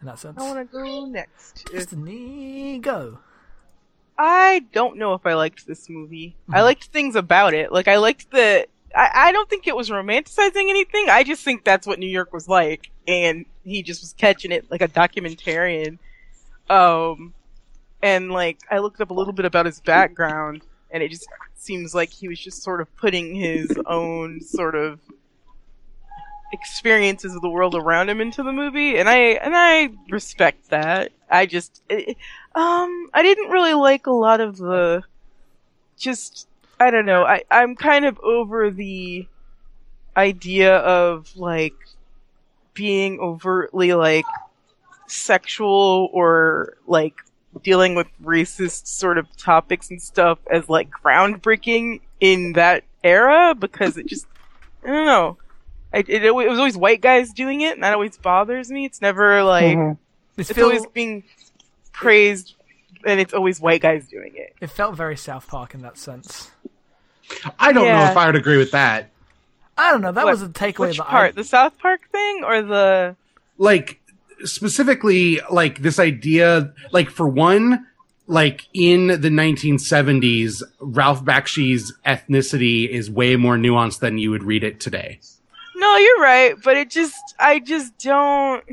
[0.00, 0.38] in that sense.
[0.40, 1.66] I want to go next.
[1.72, 3.18] Destiny, go.
[4.18, 6.36] I don't know if I liked this movie.
[6.50, 6.64] I Mhm.
[6.64, 7.72] liked things about it.
[7.72, 8.66] Like I liked the.
[8.94, 11.08] I, I don't think it was romanticizing anything.
[11.08, 14.70] I just think that's what New York was like, and he just was catching it
[14.70, 15.98] like a documentarian.
[16.68, 17.34] Um,
[18.02, 21.94] and like I looked up a little bit about his background, and it just seems
[21.94, 25.00] like he was just sort of putting his own sort of
[26.52, 31.12] experiences of the world around him into the movie, and I and I respect that.
[31.30, 32.16] I just it,
[32.54, 35.02] um I didn't really like a lot of the
[35.96, 36.48] just
[36.86, 37.24] I don't know.
[37.24, 39.26] I I'm kind of over the
[40.16, 41.74] idea of like
[42.74, 44.24] being overtly like
[45.06, 47.14] sexual or like
[47.62, 53.96] dealing with racist sort of topics and stuff as like groundbreaking in that era because
[53.98, 54.26] it just
[54.84, 55.36] I don't know.
[55.94, 58.86] I, it, it was always white guys doing it, and that always bothers me.
[58.86, 59.98] It's never like Mhm.
[60.38, 61.24] It's it's feel- always being
[61.92, 62.54] praised,
[63.04, 64.54] and it's always white guys doing it.
[64.60, 66.50] it felt very South Park in that sense.
[67.58, 69.10] I don't know if I would agree with that.
[69.76, 70.12] I don't know.
[70.12, 71.28] That What- was a takeaway Which that part?
[71.30, 71.32] I.
[71.32, 73.16] The South Park thing or the?
[73.58, 74.00] Like
[74.44, 77.86] specifically, like this idea, like for one,
[78.26, 84.64] like in the 1970s, Ralph Bakshi's ethnicity is way more nuanced than you would read
[84.64, 85.20] it today.
[85.76, 88.64] No, you're right, but it just, I just don't,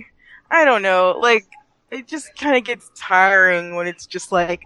[0.52, 1.46] I don't know, like,
[1.92, 4.64] it just kind of gets tiring when it's just like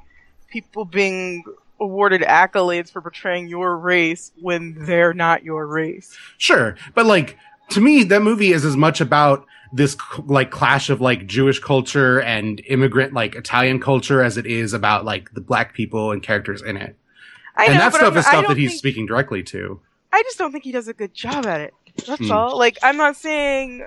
[0.50, 1.44] people being
[1.84, 6.18] awarded accolades for portraying your race when they're not your race.
[6.38, 7.38] Sure, but like
[7.70, 12.22] to me, that movie is as much about this like clash of like Jewish culture
[12.22, 16.62] and immigrant like Italian culture as it is about like the black people and characters
[16.62, 16.96] in it.
[17.56, 19.80] I and know, that stuff I'm- is stuff that he's think- speaking directly to.
[20.12, 21.74] I just don't think he does a good job at it.
[22.08, 22.32] That's Hmm.
[22.32, 22.58] all.
[22.58, 23.86] Like, I'm not saying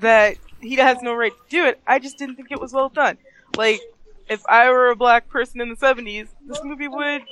[0.00, 1.80] that he has no right to do it.
[1.86, 3.18] I just didn't think it was well done.
[3.56, 3.80] Like,
[4.28, 7.22] if I were a black person in the 70s, this movie would,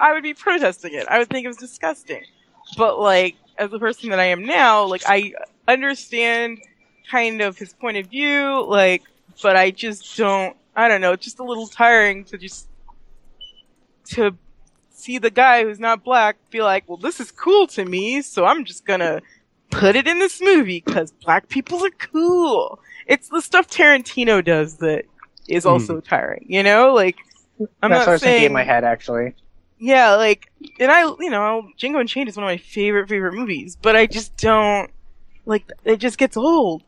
[0.00, 1.06] I would be protesting it.
[1.08, 2.22] I would think it was disgusting.
[2.76, 5.32] But like, as a person that I am now, like, I
[5.68, 6.58] understand
[7.10, 9.02] kind of his point of view, like,
[9.42, 12.68] but I just don't, I don't know, it's just a little tiring to just,
[14.06, 14.36] to
[14.90, 18.44] see the guy who's not black be like, well, this is cool to me, so
[18.44, 19.20] I'm just gonna
[19.70, 22.80] put it in this movie because black people are cool.
[23.06, 25.04] It's the stuff Tarantino does that
[25.48, 26.94] is also tiring, you know?
[26.94, 27.16] Like,
[27.82, 29.34] I'm That's not what I was saying, in my head, actually.
[29.78, 33.76] yeah, like, and I, you know, Django Unchained is one of my favorite, favorite movies,
[33.80, 34.90] but I just don't,
[35.46, 36.82] like, it just gets old.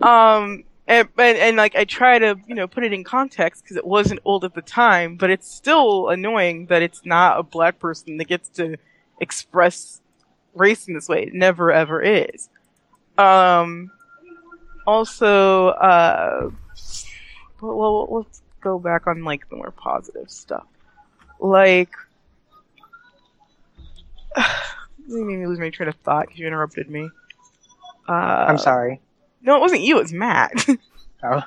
[0.00, 3.76] Um, and, and, and like, I try to, you know, put it in context because
[3.76, 7.78] it wasn't old at the time, but it's still annoying that it's not a black
[7.78, 8.76] person that gets to
[9.20, 10.00] express
[10.54, 11.24] race in this way.
[11.24, 12.48] It never ever is.
[13.18, 13.90] Um,
[14.86, 16.50] also, uh,
[17.60, 20.66] well, well, let's go back on, like, the more positive stuff.
[21.40, 21.90] Like,
[25.08, 27.10] you made me lose my train of thought because you interrupted me.
[28.08, 29.00] Uh, I'm sorry.
[29.42, 29.98] No, it wasn't you.
[29.98, 30.66] It was Matt.
[31.20, 31.42] Oh.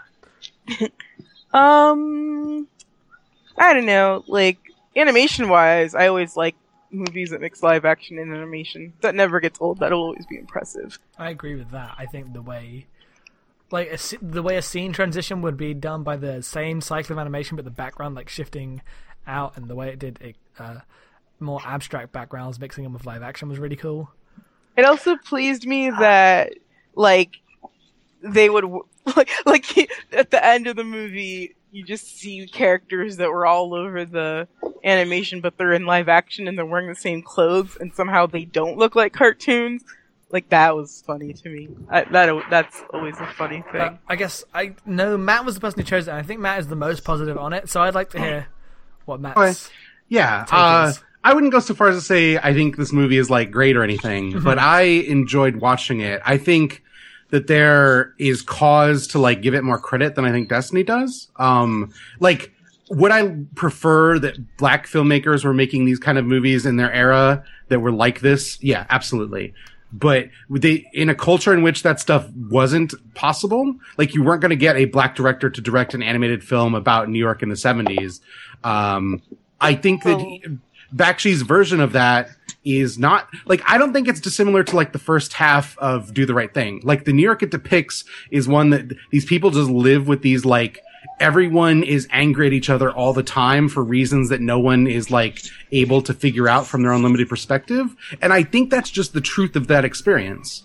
[1.57, 2.67] um,
[3.57, 4.25] I don't know.
[4.27, 4.57] Like
[4.97, 6.55] animation wise, I always like
[6.91, 8.91] movies that mix live action and animation.
[8.99, 9.79] That never gets old.
[9.79, 10.99] That'll always be impressive.
[11.17, 11.95] I agree with that.
[11.97, 12.85] I think the way,
[13.71, 17.19] like, a, the way a scene transition would be done by the same cycle of
[17.19, 18.81] animation, but the background like shifting
[19.27, 20.79] out, and the way it did it, uh,
[21.39, 24.11] more abstract backgrounds mixing them with live action was really cool.
[24.77, 26.53] It also pleased me that
[26.95, 27.37] like
[28.21, 28.65] they would
[29.15, 29.65] like like
[30.11, 34.47] at the end of the movie you just see characters that were all over the
[34.83, 38.45] animation but they're in live action and they're wearing the same clothes and somehow they
[38.45, 39.83] don't look like cartoons
[40.31, 44.15] like that was funny to me I, that that's always a funny thing Uh, I
[44.15, 46.11] guess I know Matt was the person who chose it.
[46.11, 48.47] and I think Matt is the most positive on it, so I'd like to hear
[49.05, 49.37] what Matt's.
[49.37, 49.53] Okay.
[50.09, 51.03] Yeah, Take uh, his.
[51.23, 53.77] I wouldn't go so far as to say I think this movie is like great
[53.77, 54.43] or anything, Mm-hmm.
[54.43, 56.21] but I enjoyed watching it.
[56.25, 56.83] I think
[57.29, 61.29] that there is cause to like give it more credit than I think Destiny does.
[61.37, 62.51] Um, like,
[62.89, 67.43] would I prefer that black filmmakers were making these kind of movies in their era
[67.69, 68.61] that were like this?
[68.61, 69.53] Yeah, absolutely.
[69.93, 74.51] But they, in a culture in which that stuff wasn't possible, like you weren't going
[74.51, 77.57] to get a black director to direct an animated film about New York in the
[77.57, 78.21] seventies.
[78.63, 79.21] Um,
[79.59, 80.43] I think that he-
[80.93, 82.29] Bakshi's version of that
[82.63, 86.25] is not like I don't think it's dissimilar to like the first half of Do
[86.25, 86.81] the Right Thing.
[86.83, 90.45] Like the New York it depicts is one that these people just live with these
[90.45, 90.79] like
[91.21, 95.09] everyone is angry at each other all the time for reasons that no one is
[95.11, 95.39] like
[95.71, 97.95] able to figure out from their own limited perspective.
[98.21, 100.63] And I think that's just the truth of that experience.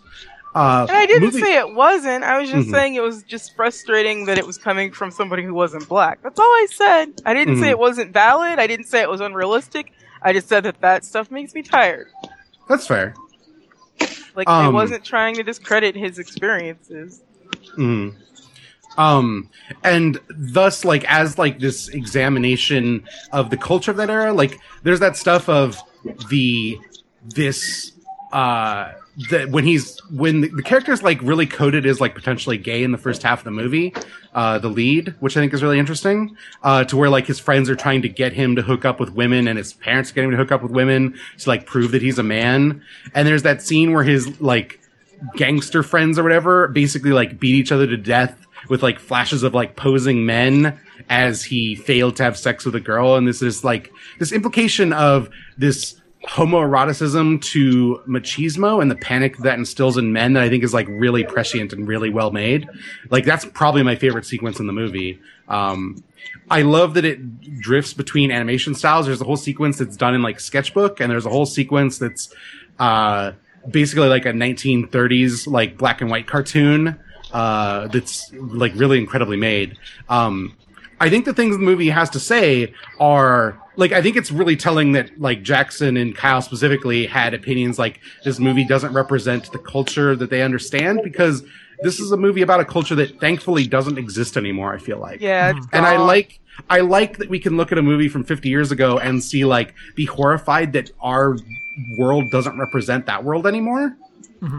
[0.54, 2.24] Uh, and I didn't movie- say it wasn't.
[2.24, 2.72] I was just Mhm.
[2.72, 6.18] saying it was just frustrating that it was coming from somebody who wasn't black.
[6.22, 7.12] That's all I said.
[7.26, 7.70] I didn't say Mhm.
[7.72, 8.58] it wasn't valid.
[8.58, 9.92] I didn't say it was unrealistic.
[10.22, 12.06] I just said that that stuff makes me tired.
[12.68, 13.14] that's fair.
[14.34, 17.22] Like I Um, wasn't trying to discredit his experiences.
[17.78, 18.14] Mm.
[18.96, 19.50] Um,
[19.84, 25.00] and thus, like, as like this examination of the culture of that era, like, there's
[25.00, 25.80] that stuff of
[26.28, 26.78] the
[27.24, 27.92] this
[28.32, 28.92] uh
[29.30, 32.92] that when he's when the, the character's like really coded as like potentially gay in
[32.92, 33.92] the first half of the movie
[34.34, 37.70] uh the lead which i think is really interesting uh to where like his friends
[37.70, 40.30] are trying to get him to hook up with women and his parents get him
[40.30, 42.82] to hook up with women to like prove that he's a man.
[43.14, 44.80] And there's that scene where his like
[45.34, 49.54] gangster friends or whatever basically like beat each other to death with like flashes of
[49.54, 53.62] like posing men as he failed to have sex with a girl and this is
[53.64, 60.32] like this implication of this homoeroticism to machismo and the panic that instills in men
[60.32, 62.68] that I think is like really prescient and really well made.
[63.10, 65.20] Like that's probably my favorite sequence in the movie.
[65.48, 66.02] Um,
[66.50, 69.06] I love that it drifts between animation styles.
[69.06, 72.34] There's a whole sequence that's done in like sketchbook and there's a whole sequence that's,
[72.80, 73.32] uh,
[73.70, 76.98] basically like a 1930s like black and white cartoon,
[77.32, 79.76] uh, that's like really incredibly made.
[80.08, 80.56] Um,
[80.98, 84.56] I think the things the movie has to say are like I think it's really
[84.56, 89.58] telling that like Jackson and Kyle specifically had opinions like this movie doesn't represent the
[89.58, 91.42] culture that they understand because
[91.82, 94.72] this is a movie about a culture that thankfully doesn't exist anymore.
[94.72, 97.78] I feel like, Yeah, it's and I like I like that we can look at
[97.78, 101.36] a movie from 50 years ago and see like be horrified that our
[101.98, 103.94] world doesn't represent that world anymore.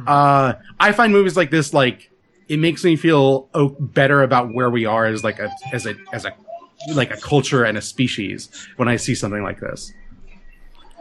[0.05, 2.11] Uh, I find movies like this like
[2.47, 5.95] it makes me feel oh, better about where we are as like a as a
[6.13, 6.33] as a
[6.93, 9.93] like a culture and a species when I see something like this.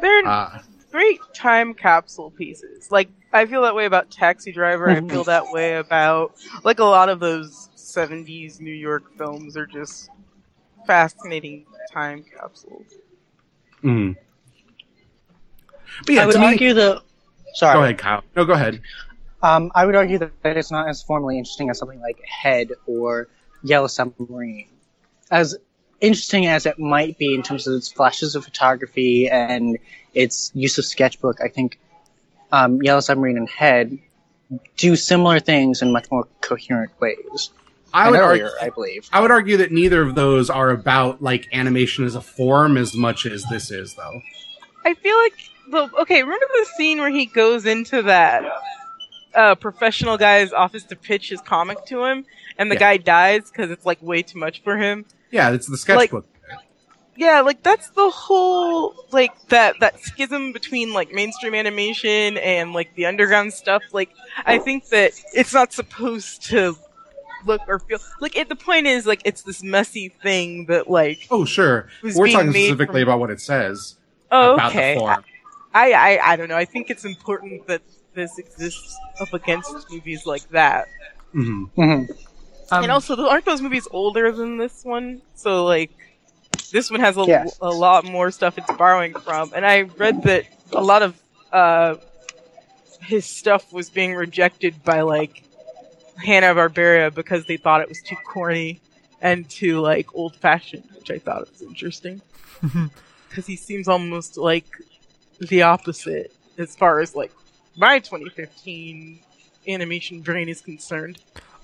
[0.01, 2.91] They're Uh, great time capsule pieces.
[2.91, 4.89] Like I feel that way about Taxi Driver.
[4.89, 9.67] I feel that way about like a lot of those '70s New York films are
[9.67, 10.11] just
[10.87, 12.87] fascinating time capsules.
[13.83, 14.17] mm.
[16.05, 17.03] But yeah, I would to me, argue the.
[17.55, 17.75] Sorry.
[17.75, 18.25] go ahead, Kyle.
[18.35, 18.83] No, go ahead.
[19.47, 23.29] Um, I would argue that it's not as formally interesting as something like Head or
[23.63, 24.67] Yellow Submarine.
[25.31, 25.57] As
[26.01, 29.79] interesting as it might be in terms of its flashes of photography and
[30.15, 31.79] its use of sketchbook, I think
[32.51, 33.97] um, Yellow Submarine and Head
[34.77, 37.51] do similar things in much more coherent ways.
[37.95, 38.67] I would earlier, argue.
[38.67, 39.09] I believe.
[39.13, 42.97] I would argue that neither of those are about like animation as a form as
[42.97, 44.21] much as this is, though.
[44.85, 45.35] I feel like
[45.71, 46.25] the okay.
[46.25, 48.43] Remember the scene where he goes into that
[49.37, 52.25] uh, professional guy's office to pitch his comic to him,
[52.59, 52.81] and the Yeah.
[52.81, 55.05] guy dies because it's like way too much for him.
[55.31, 56.27] Yeah, it's the sketchbook.
[57.19, 62.95] Yeah, like that's the whole like that that schism between like mainstream animation and like
[62.95, 63.83] the underground stuff.
[63.93, 64.11] Like
[64.45, 66.77] I think that it's not supposed to
[67.47, 71.27] look or feel like it, the point is like it's this messy thing that like
[71.31, 71.89] oh, sure.
[72.03, 73.97] We're talking specifically from- about what it says
[74.31, 75.25] oh, about okay the form.
[75.73, 77.81] I, I I don't know I think it's important that
[78.17, 80.89] this exists up against movies like that.
[81.33, 82.05] Hmm hmm
[82.73, 85.23] Um, and also aren't those movies older than this one?
[85.37, 85.91] So like
[86.73, 87.59] this one has a, Yes.
[87.61, 89.53] a lot more stuff it's borrowing from.
[89.55, 91.15] And i read that a lot of
[91.53, 91.95] uh
[93.03, 95.45] his stuff was being rejected by like
[96.25, 98.81] Hanna-Barbera because they thought it was too corny
[99.21, 102.21] and too like old fashioned which i thought was interesting.
[103.29, 104.67] Because he seems almost like
[105.41, 107.33] the opposite as far as like
[107.77, 109.21] my 2015
[109.69, 111.19] animation brain is concerned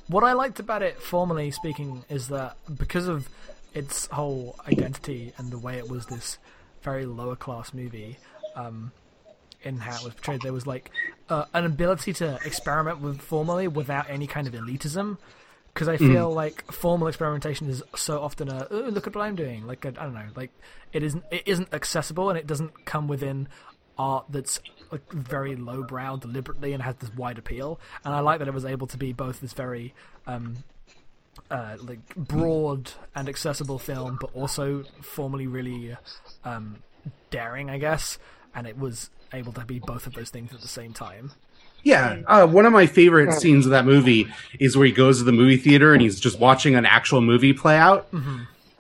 [0.09, 3.29] What I liked about it, formally speaking, is that because of
[3.73, 6.39] its whole identity and the way it was this
[6.83, 8.19] very lower class movie,
[8.57, 8.93] um,
[9.63, 10.91] in how it was portrayed, there was like
[11.29, 15.19] uh, an ability to experiment with formally without any kind of elitism.
[15.73, 19.37] Because I feel like formal experimentation is so often a "Ooh, look at what I'm
[19.37, 19.67] doing.
[19.67, 20.51] Like I I don't know, like
[20.93, 23.49] it isn't it isn't accessible and it doesn't come within
[23.99, 27.81] art that's like very lowbrow deliberately and has this wide appeal.
[28.05, 29.95] And I like that it was able to be both this very
[30.27, 30.65] um,
[31.51, 35.97] uh, like broad and accessible film, but also formally really
[36.45, 36.83] um,
[37.31, 38.19] daring, I guess.
[38.55, 41.33] And it was able to be both of those things at the same time.
[41.85, 44.29] Yeah, uh, one of my favorite scenes of that movie
[44.61, 47.53] is where he goes to the movie theater and he's just watching an actual movie
[47.53, 48.09] play out.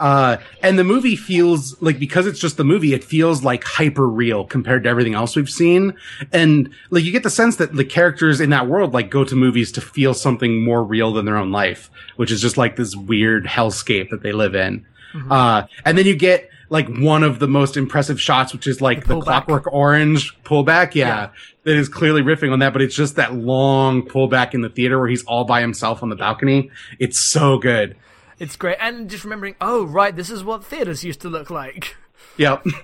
[0.03, 4.09] Uh, and the movie feels like because it's just the movie, it feels like hyper
[4.09, 5.95] real compared to everything else we've seen.
[6.33, 9.37] And like you get the sense that the characters in that world like go to
[9.37, 12.97] movies to feel something more real than their own life, which is just like this
[12.97, 14.85] weird hellscape that they live in.
[15.31, 19.07] Uh, and then you get like one of the most impressive shots, which is like
[19.07, 19.25] the, pullback.
[19.25, 20.95] Clockwork Orange pullback.
[20.97, 21.29] Yeah, Yeah.
[21.65, 24.99] that is clearly riffing on that, but it's just that long pullback in the theater
[24.99, 26.71] where he's all by himself on the balcony.
[26.99, 27.95] It's so good.
[28.39, 28.77] It's great.
[28.81, 31.97] And just remembering, oh, right, this is what theaters used to look like.
[32.37, 32.65] Yep.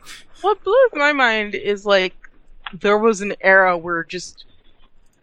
[0.40, 2.14] What blows my mind is like
[2.72, 4.44] there was an era where just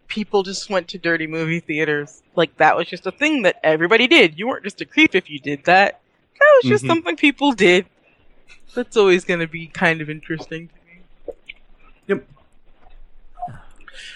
[0.10, 2.22] people just went to dirty movie theaters.
[2.36, 4.38] Like that was just a thing that everybody did.
[4.38, 6.02] You weren't just a creep if you did that.
[6.38, 6.88] That was just Mhm.
[6.88, 7.86] something people did.
[8.74, 11.34] That's always going to be kind of interesting to me.
[12.08, 12.28] Yep.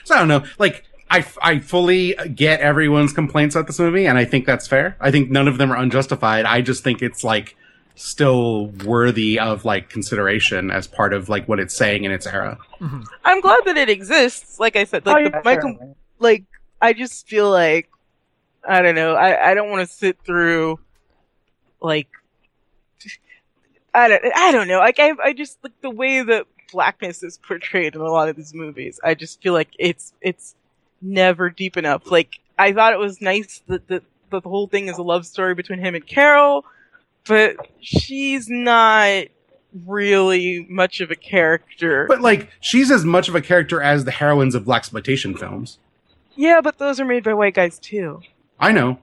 [0.04, 0.44] So I don't know.
[0.58, 4.96] Like I, I fully get everyone's complaints about this movie, and I think that's fair.
[5.00, 6.46] I think none of them are unjustified.
[6.46, 7.56] I just think it's like
[7.96, 12.58] still worthy of like consideration as part of like what it's saying in its era.
[12.80, 13.02] Mm-hmm.
[13.26, 14.60] I'm glad that it exists.
[14.60, 15.78] Like I said, like Oh, the, my certainly.
[15.78, 16.44] com- like
[16.82, 17.90] I just feel like
[18.68, 19.16] I don't know.
[19.16, 20.80] I I don't want to sit through
[21.82, 22.08] like
[23.94, 24.80] I don't I don't know.
[24.80, 28.36] Like I I just like the way that blackness is portrayed in a lot of
[28.36, 29.00] these movies.
[29.04, 30.56] I just feel like it's it's
[31.02, 32.12] never deep enough.
[32.12, 35.26] Like I thought it was nice that the that the whole thing is a love
[35.26, 36.66] story between him and Carol,
[37.26, 39.26] but she's not
[39.86, 42.06] really much of a character.
[42.08, 45.80] But like she's as much of a character as the heroines of blaxploitation films.
[46.36, 48.22] Yeah, but those are made by white guys too.
[48.60, 49.00] I know.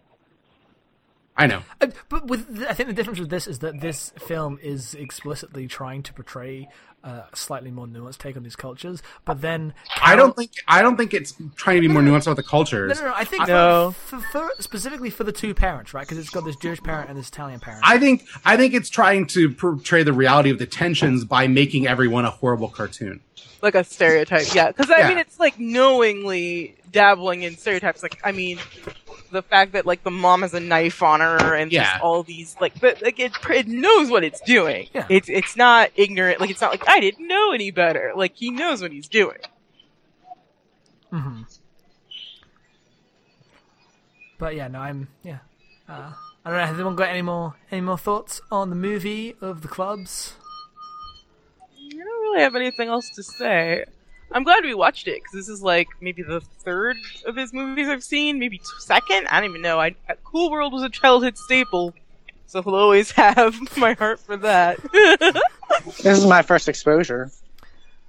[1.36, 1.62] I know.
[1.80, 5.66] Uh, But with I think the difference with this is that this film is explicitly
[5.66, 6.68] trying to portray
[7.04, 10.82] uh, a slightly more nuanced take on these cultures, but then I don't think I
[10.82, 12.98] don't think it's trying to be more nuanced about the cultures.
[13.00, 13.14] no, no.
[13.14, 13.92] I think No.
[13.92, 16.02] For, for, for specifically for the two parents, right?
[16.06, 17.82] Because it's got this Jewish parent and this Italian parent.
[17.86, 21.86] I think I think it's trying to portray the reality of the tensions by making
[21.86, 23.20] everyone a horrible cartoon.
[23.62, 24.68] Like a stereotype, yeah.
[24.68, 25.08] Because I Yeah.
[25.08, 28.02] mean, it's like knowingly dabbling in stereotypes.
[28.02, 28.58] Like, I mean,
[29.36, 31.84] the fact that like the mom has a knife on her and Yeah.
[31.84, 34.88] just all these like, but like it, it knows what it's doing.
[34.94, 35.06] Yeah.
[35.08, 36.40] It's it's not ignorant.
[36.40, 38.12] Like it's not like I didn't know any better.
[38.16, 39.38] Like he knows what he's doing.
[41.10, 41.42] hmm
[44.38, 45.38] But yeah, no, I'm yeah.
[45.88, 46.12] Uh,
[46.44, 46.66] I don't know.
[46.66, 50.34] Has anyone got any more any more thoughts on the movie of the clubs?
[51.78, 53.84] I don't really have anything else to say.
[54.32, 57.88] I'm glad we watched it because this is like maybe the third of his movies
[57.88, 59.28] I've seen, maybe second.
[59.28, 59.80] I don't even know.
[59.80, 61.94] I, Cool World was a childhood staple,
[62.46, 64.78] so he'll always have my heart for that.
[66.02, 67.30] This is my first exposure.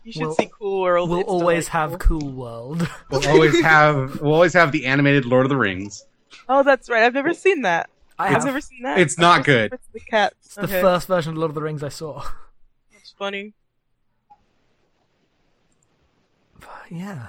[0.04, 1.10] you should We'll- see Cool World.
[1.10, 2.00] We'll It's always have.
[2.00, 2.88] Cool World.
[3.10, 6.06] We'll always have we'll always have the animated Lord of the Rings.
[6.50, 7.04] Oh, that's right.
[7.04, 7.90] I've never seen that.
[8.20, 9.00] I I've never seen that.
[9.00, 9.80] It's not I've never good.
[9.94, 10.34] The cat.
[10.46, 12.24] It's the first version of Lord of the Rings I saw.
[12.94, 13.54] That's funny.
[16.90, 17.28] Yeah.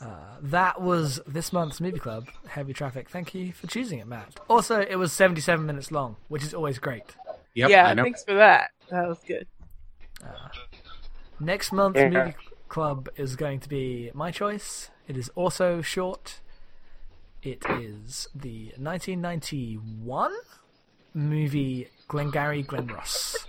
[0.00, 0.06] Uh,
[0.40, 3.10] that was this month's movie club, Heavy Traffic.
[3.10, 4.40] Thank you for choosing it, Matt.
[4.48, 7.04] Also, it was 77 minutes long, which is always great.
[7.54, 8.04] Yep, yeah, I know.
[8.04, 8.70] thanks for that.
[8.90, 9.46] That was good.
[11.38, 12.08] Next month's Yeah.
[12.08, 12.34] movie
[12.68, 14.90] club is going to be my choice.
[15.08, 16.40] It is also short.
[17.42, 20.32] It is the 1991
[21.14, 23.46] movie Glengarry Glen Ross.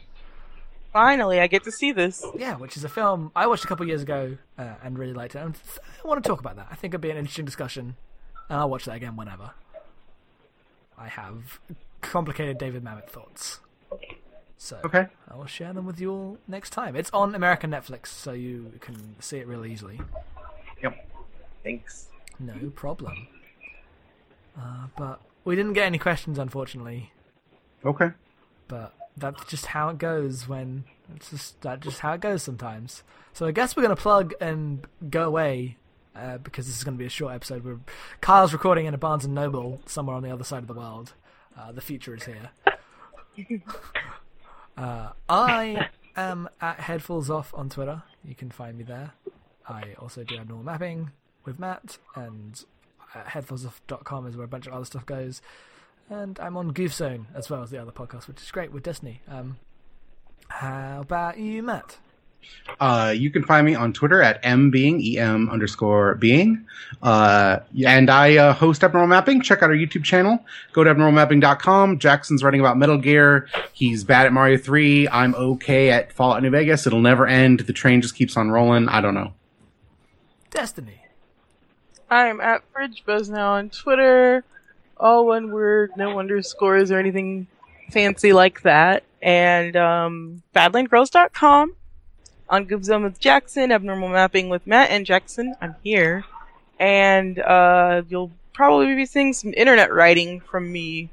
[0.93, 2.25] Finally, I get to see this.
[2.35, 5.35] Yeah, which is a film I watched a couple years ago uh, and really liked
[5.35, 5.39] it.
[5.39, 5.55] And
[6.03, 6.67] I want to talk about that.
[6.69, 7.95] I think it'd be an interesting discussion,
[8.49, 9.51] and I'll watch that again whenever.
[10.97, 11.59] I have
[12.01, 13.59] complicated David Mamet thoughts,
[14.57, 15.07] so Okay.
[15.29, 16.95] I will share them with you all next time.
[16.95, 19.99] It's on American Netflix, so you can see it real easily.
[20.83, 21.09] Yep.
[21.63, 22.07] Thanks.
[22.39, 23.27] No problem.
[24.59, 27.11] Uh, but we didn't get any questions, unfortunately.
[27.85, 28.09] Okay.
[28.67, 30.85] But that's just how it goes when
[31.15, 33.03] it's just that's just how it goes sometimes.
[33.33, 35.77] So I guess we're gonna plug and go away
[36.15, 37.63] uh, because this is gonna be a short episode.
[37.63, 37.79] We're
[38.21, 41.13] Kyle's recording in a Barnes and Noble somewhere on the other side of the world.
[41.57, 42.49] Uh, the future is here.
[44.77, 48.03] uh, I am at Headfuls Off on Twitter.
[48.23, 49.11] You can find me there.
[49.67, 51.11] I also do abnormal mapping
[51.45, 52.63] with Matt, and
[53.15, 55.41] uh, headfullsoff.com is where a bunch of other stuff goes.
[56.11, 58.83] And I'm on Goof Zone as well as the other podcast, which is great with
[58.83, 59.21] Destiny.
[59.29, 59.57] Um,
[60.49, 61.99] how about you, Matt?
[62.81, 66.65] Uh, you can find me on Twitter at mbeing, em underscore being.
[67.01, 69.41] Uh, and I uh, host Abnormal Mapping.
[69.41, 70.43] Check out our YouTube channel.
[70.73, 71.99] Go to abnormalmapping.com.
[71.99, 73.47] Jackson's writing about Metal Gear.
[73.71, 75.07] He's bad at Mario 3.
[75.07, 76.85] I'm okay at Fallout New Vegas.
[76.85, 77.61] It'll never end.
[77.61, 78.89] The train just keeps on rolling.
[78.89, 79.33] I don't know.
[80.49, 81.05] Destiny.
[82.09, 84.43] I'm at Fridge Buzz now on Twitter.
[85.01, 87.47] All one word, no underscores or anything
[87.89, 89.03] fancy like that.
[89.21, 91.75] And um, BadlandGirls.com.
[92.49, 95.55] On Goob Zone with Jackson, Abnormal Mapping with Matt and Jackson.
[95.61, 96.23] I'm here.
[96.79, 101.09] And uh, you'll probably be seeing some internet writing from me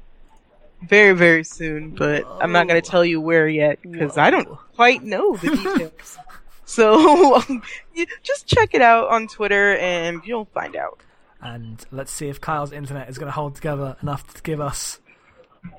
[0.87, 1.91] very, very soon.
[1.91, 5.49] But I'm not going to tell you where yet because I don't quite know the
[5.55, 6.17] details.
[6.65, 7.63] So um,
[7.95, 10.99] you just check it out on Twitter and you'll find out.
[11.41, 14.99] And let's see if Kyle's internet is going to hold together enough to give us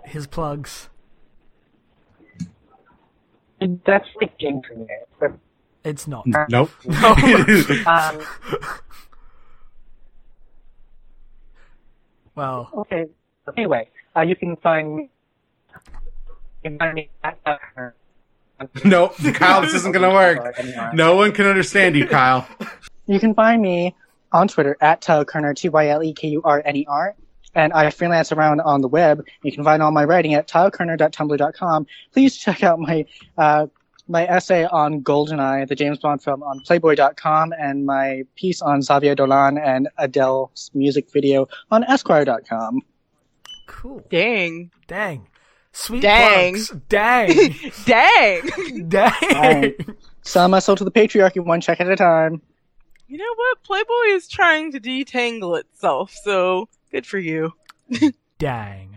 [0.05, 0.89] his plugs.
[3.61, 5.09] That's like internet.
[5.19, 5.33] But,
[5.85, 6.27] It's not.
[6.49, 6.71] Nope.
[7.87, 8.23] um,
[12.41, 13.07] Well, okay.
[13.57, 15.11] Anyway, uh, you can find me.
[16.65, 17.39] You can find me at
[18.85, 19.15] nope.
[19.35, 20.57] Kyle, this isn't going to work.
[20.95, 22.49] No one can understand you, Kyle.
[23.07, 23.95] You can find me
[24.33, 27.15] on Twitter at Kyle Turner, T Y L E K U R N E R.
[27.55, 29.25] And I freelance around on the web.
[29.43, 31.87] You can find all my writing at kyleturner.tumblr.com.
[32.13, 33.05] Please check out my
[33.39, 33.67] uh,
[34.11, 39.15] my essay on Goldeneye, the James Bond film, on Playboy.com, and my piece on Xavier
[39.15, 42.83] Dolan and Adele's music video on Esquire.com.
[43.67, 44.03] Cool.
[44.11, 44.71] Dang.
[44.89, 45.29] Dang.
[45.73, 46.55] Sweet Dang.
[46.55, 46.71] plugs.
[46.89, 47.55] Dang.
[47.85, 48.89] Dang.
[48.89, 48.89] Dang.
[48.89, 49.75] Dang.
[50.23, 52.43] Sell my soul to the patriarchy one check at a time.
[53.11, 53.65] You know what?
[53.65, 57.55] Playboy is trying to detangle itself, so good for you.
[58.39, 58.90] Dang.